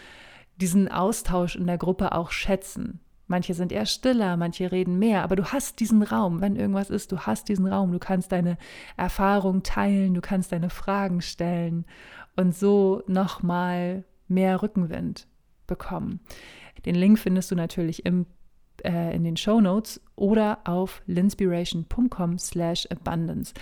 diesen 0.57 0.89
Austausch 0.89 1.55
in 1.55 1.67
der 1.67 1.79
Gruppe 1.79 2.13
auch 2.13 2.31
schätzen, 2.31 3.01
Manche 3.29 3.55
sind 3.55 3.73
eher 3.73 3.87
stiller, 3.87 4.37
manche 4.37 4.71
reden 4.71 4.99
mehr, 4.99 5.25
aber 5.25 5.35
du 5.35 5.47
hast 5.47 5.81
diesen 5.81 6.03
Raum, 6.03 6.41
wenn 6.41 6.55
irgendwas 6.55 6.91
ist, 6.91 7.11
du 7.11 7.21
hast 7.21 7.49
diesen 7.49 7.67
Raum, 7.67 7.91
du 7.91 7.99
kannst 7.99 8.31
deine 8.31 8.57
Erfahrung 8.97 9.65
teilen, 9.65 10.15
du 10.15 10.21
kannst 10.21 10.53
deine 10.53 10.71
Fragen 10.71 11.21
stellen 11.21 11.87
und 12.37 12.55
so 12.55 13.03
nochmal 13.09 14.05
mehr 14.29 14.63
Rückenwind 14.63 15.27
bekommen. 15.67 16.21
Den 16.85 16.95
Link 16.95 17.19
findest 17.19 17.51
du 17.51 17.57
natürlich 17.57 18.07
im, 18.07 18.27
äh, 18.85 19.15
in 19.15 19.25
den 19.25 19.37
Show 19.37 19.61
Notes 19.61 20.01
oder 20.15 20.61
auf 20.65 21.03
linspiration.com 21.07 22.39
slash 22.39 22.87
abundance. 22.91 23.55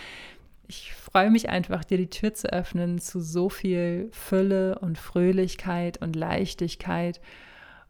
Ich 0.66 0.94
freue 0.94 1.30
mich 1.30 1.48
einfach, 1.48 1.84
dir 1.84 1.98
die 1.98 2.10
Tür 2.10 2.34
zu 2.34 2.52
öffnen 2.52 2.98
zu 2.98 3.20
so 3.20 3.48
viel 3.48 4.08
Fülle 4.12 4.78
und 4.78 4.98
Fröhlichkeit 4.98 6.00
und 6.02 6.16
Leichtigkeit 6.16 7.20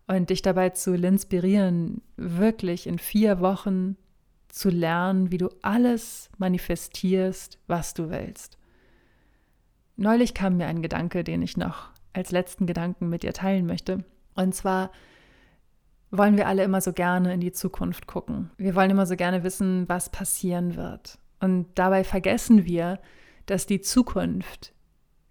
und 0.06 0.30
dich 0.30 0.42
dabei 0.42 0.70
zu 0.70 0.94
inspirieren, 0.94 2.02
wirklich 2.16 2.86
in 2.86 2.98
vier 2.98 3.40
Wochen 3.40 3.96
zu 4.48 4.70
lernen, 4.70 5.30
wie 5.30 5.38
du 5.38 5.48
alles 5.62 6.30
manifestierst, 6.38 7.58
was 7.66 7.94
du 7.94 8.10
willst. 8.10 8.58
Neulich 9.96 10.34
kam 10.34 10.56
mir 10.56 10.66
ein 10.66 10.82
Gedanke, 10.82 11.24
den 11.24 11.42
ich 11.42 11.56
noch 11.56 11.90
als 12.12 12.30
letzten 12.30 12.66
Gedanken 12.66 13.08
mit 13.08 13.22
dir 13.22 13.32
teilen 13.32 13.66
möchte. 13.66 14.04
Und 14.34 14.54
zwar 14.54 14.90
wollen 16.10 16.36
wir 16.36 16.46
alle 16.46 16.62
immer 16.64 16.80
so 16.80 16.92
gerne 16.92 17.32
in 17.34 17.40
die 17.40 17.52
Zukunft 17.52 18.06
gucken. 18.06 18.50
Wir 18.56 18.74
wollen 18.74 18.90
immer 18.90 19.06
so 19.06 19.16
gerne 19.16 19.42
wissen, 19.42 19.88
was 19.88 20.10
passieren 20.10 20.76
wird. 20.76 21.18
Und 21.40 21.66
dabei 21.74 22.04
vergessen 22.04 22.64
wir, 22.64 23.00
dass 23.46 23.66
die 23.66 23.80
Zukunft, 23.80 24.72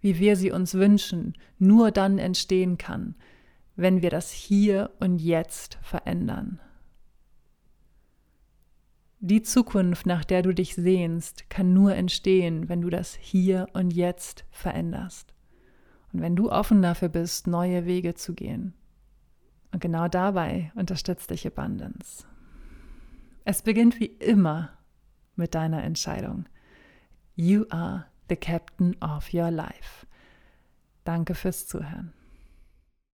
wie 0.00 0.18
wir 0.18 0.36
sie 0.36 0.50
uns 0.50 0.74
wünschen, 0.74 1.34
nur 1.58 1.90
dann 1.90 2.18
entstehen 2.18 2.76
kann, 2.78 3.14
wenn 3.76 4.02
wir 4.02 4.10
das 4.10 4.30
hier 4.30 4.90
und 5.00 5.18
jetzt 5.18 5.78
verändern. 5.82 6.60
Die 9.20 9.42
Zukunft, 9.42 10.04
nach 10.04 10.24
der 10.24 10.42
du 10.42 10.52
dich 10.52 10.74
sehnst, 10.74 11.48
kann 11.48 11.72
nur 11.72 11.94
entstehen, 11.94 12.68
wenn 12.68 12.82
du 12.82 12.90
das 12.90 13.14
hier 13.14 13.66
und 13.72 13.92
jetzt 13.92 14.44
veränderst. 14.50 15.32
Und 16.12 16.20
wenn 16.20 16.36
du 16.36 16.52
offen 16.52 16.82
dafür 16.82 17.08
bist, 17.08 17.46
neue 17.46 17.86
Wege 17.86 18.14
zu 18.14 18.34
gehen. 18.34 18.74
Und 19.72 19.80
genau 19.80 20.08
dabei 20.08 20.70
unterstützt 20.74 21.30
dich 21.30 21.46
Abundance. 21.46 22.26
Es 23.44 23.62
beginnt 23.62 23.98
wie 23.98 24.06
immer 24.06 24.70
mit 25.36 25.54
deiner 25.54 25.82
Entscheidung. 25.82 26.46
You 27.34 27.64
are 27.70 28.06
the 28.28 28.36
captain 28.36 28.94
of 29.02 29.32
your 29.34 29.50
life. 29.50 30.06
Danke 31.04 31.34
fürs 31.34 31.66
Zuhören. 31.66 32.12